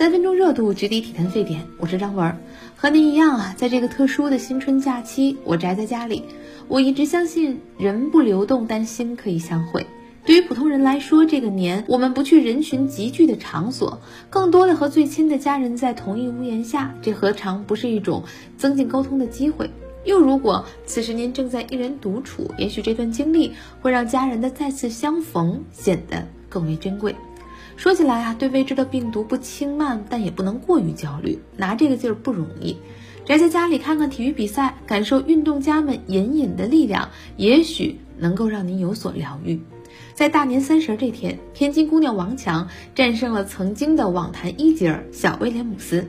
[0.00, 1.66] 三分钟热度，直抵体坛沸点。
[1.76, 2.34] 我是张文，
[2.74, 6.24] 和您一样啊，在这个特殊的新春假期，我宅在家里。
[6.68, 9.86] 我一直相信，人不流动，但心可以相会。
[10.24, 14.00] 对于普通人来说，这个年我们不去人群集聚的场所，
[14.30, 18.24] 更多的和最亲的家人在同一屋檐下，这何尝不是一种
[18.56, 19.68] 增进沟通的机会？
[20.06, 27.14] 又如果此时您正在一人独处，也许这段经历会让家人的再次相逢显得更为珍贵。
[27.80, 32.76] 说起来啊，对未知的病毒不轻慢，但也不能过于焦虑，拿这个劲儿不容易。
[33.24, 37.08] 宅在家里看看体育比赛，感受运动家们隐隐的力量，
[37.38, 39.62] 也许能够让您有所疗愈。
[40.12, 46.06] 在大年三十这天，天津姑娘王强战胜了曾经的网坛一姐小威廉姆斯，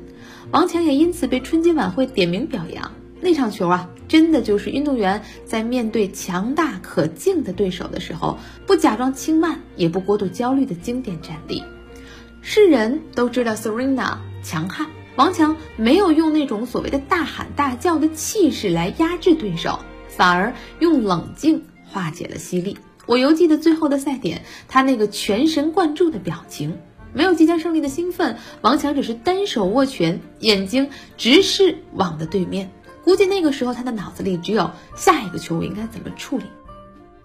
[0.52, 2.92] 王强也因此被春节晚会点名表扬。
[3.22, 11.64] 那场球啊，真的就是运动员在面对强大可敬的对手的时候，不假装轻慢，也不过度焦虑的经典战例。
[12.42, 22.78] 世人都知道 Serena 强悍，王强没有用那种所谓的大喊大叫的气势来压制对手，反而用冷静化解了犀利。
[23.06, 26.78] 我犹记得最后的赛点，他那个全神贯注的表情，
[27.14, 32.70] 没有即将胜利的兴奋，王强只是单手握拳，眼睛直视网的对面。
[33.04, 36.46] 估计那个时候他的脑子里只有下一个球我应该怎么处理。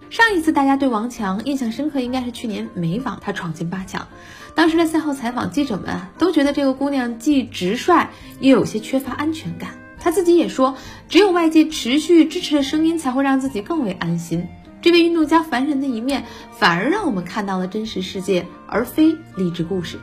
[0.09, 4.07] 上一次大家对王强印象深刻，应该是去年美网他闯进八强。
[4.55, 8.07] 当时的赛后采访，记者们啊都觉得这个姑娘既直率，
[8.39, 9.71] 又有些缺乏安全感。
[9.99, 10.75] 她自己也说，
[11.09, 14.47] 只有外界持续支持的声音，才会让自己更为安心。
[14.81, 19.99] 这位运动家烦人的一面，反而让我们看到了真实世界，而非励志故事。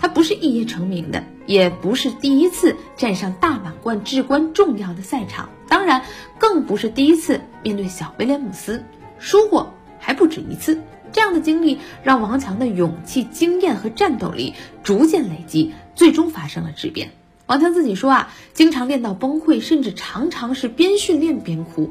[0.00, 6.02] 他不是一夜成名的，也不是第一次站上大满贯至关重要的赛场，当然
[6.38, 8.82] 更不是第一次面对小威廉姆斯，
[9.18, 10.80] 输过还不止一次。
[11.12, 17.10] 这样的经历让王强的勇气、经验和战斗力逐渐累积，最终发生了质变。
[17.46, 21.90] 王强自己说啊，经常练到崩溃，甚至常常是边训练边哭。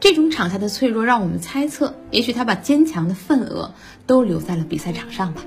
[0.00, 3.74] 这种场下的脆弱，让我们猜测，也许他把坚强的份额
[4.06, 5.42] 都留在了比赛场上吧。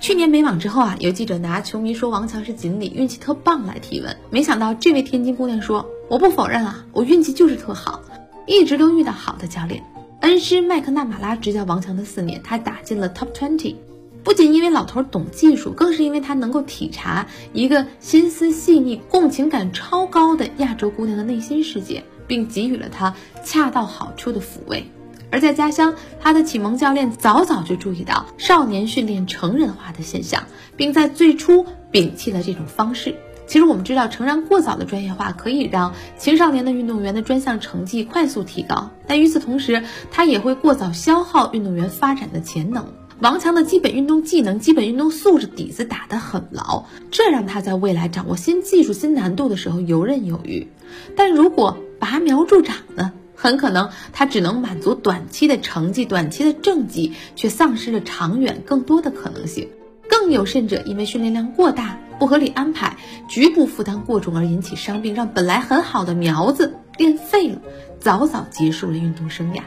[0.00, 4.16] 去年美网之后啊，有记者拿球迷说王强是锦鲤，运气特棒来提问。
[4.30, 8.00] 没想到这位天津姑娘说：“我不否认啊，我运气就是特好，
[8.46, 9.82] 一直都遇到好的教练。
[10.20, 13.74] 恩师麦克纳马拉执教王强的四年，他打进了 Top Twenty，
[14.22, 23.14] 不仅因为老头懂技术，更是因为他能够体察一个心思细腻、共情感超高的亚洲姑娘的内心世界，并给予了她
[23.44, 24.88] 恰到好处的抚慰。”
[25.30, 30.44] 而在家乡，他的启蒙教练早早就注意到少年训练成人化的现象，
[30.76, 33.14] 并在最初摒弃了这种方式。
[33.46, 42.86] 其实我们知道，诚然过早的专业化可以让青少年的运动员的专项成绩快速提高，但与此同时，他也会过早消耗运动员发展的潜能。
[43.20, 50.68] 王强的基本运动技能、基本运动素质底子打得很牢，这让他在未来掌握新技术、新难度的时候游刃有余。
[51.16, 53.12] 但如果拔苗助长呢？
[53.40, 59.68] 很可能他只能满足短期的成绩、短期的政绩，却丧失了长远更多的可能性。
[60.08, 62.96] 更有甚者，因为训练量过大、不合理安排、
[63.28, 67.60] 局部负担过重而引起伤病，让本来很好的苗子练废了，
[68.00, 69.60] 早早结束了运动生涯。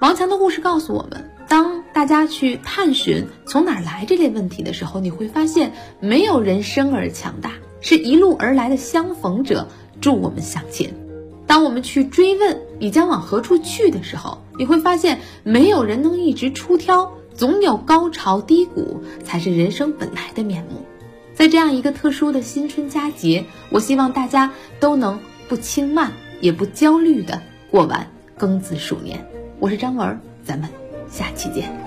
[0.00, 9.68] 王强的故事告诉我们：当大家去探寻从哪儿来这类问题的时候，你会发现，没有人生而强大，是一路而来的相逢者
[10.00, 10.92] 助我们向前。
[11.54, 20.84] 当我们去追问你将往何处去的时候，你会发现没有人能一直出挑，总有高潮低谷才是人生本来的面目。
[21.32, 24.50] 在这样一个特殊的新春佳节，我希望大家
[24.80, 26.10] 都能不轻慢
[26.40, 29.24] 也不焦虑的过完庚子鼠年。
[29.60, 30.68] 我是张文，咱们
[31.08, 31.83] 下期见。